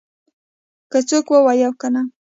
[0.91, 2.01] که څوک ووایي او کنه